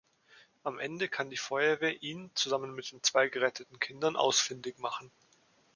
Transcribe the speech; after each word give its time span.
Am 0.63 0.79
Ende 0.79 1.07
kann 1.09 1.29
die 1.29 1.37
Feuerwehr 1.37 2.01
ihn 2.01 2.31
zusammen 2.33 2.73
mit 2.73 2.91
den 2.91 3.03
zwei 3.03 3.29
geretteten 3.29 3.77
Kindern 3.77 4.15
ausfindig 4.15 4.79
machen. 4.79 5.11